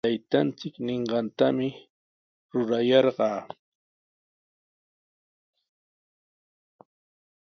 [0.05, 1.67] Taytanchik ninqantami
[2.51, 3.39] rurayarqaa.